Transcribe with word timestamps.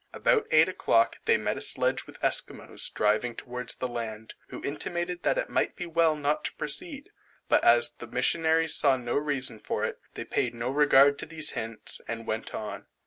About 0.13 0.47
eight 0.49 0.67
o'clock 0.67 1.19
they 1.25 1.37
met 1.37 1.59
a 1.59 1.61
sledge 1.61 2.07
with 2.07 2.17
Esquimaux 2.23 2.75
driving 2.95 3.35
towards 3.35 3.75
the 3.75 3.87
land, 3.87 4.33
who 4.47 4.59
intimated 4.63 5.21
that 5.21 5.37
it 5.37 5.47
might 5.47 5.75
be 5.75 5.85
well 5.85 6.15
not 6.15 6.43
to 6.45 6.55
proceed; 6.55 7.11
but 7.47 7.63
as 7.63 7.91
the 7.91 8.07
missionaries 8.07 8.73
saw 8.73 8.97
no 8.97 9.13
reason 9.15 9.59
for 9.59 9.85
it, 9.85 9.99
they 10.15 10.25
paid 10.25 10.55
no 10.55 10.71
regard 10.71 11.19
to 11.19 11.27
these 11.27 11.51
hints, 11.51 12.01
and 12.07 12.25
went 12.25 12.51
on. 12.55 12.87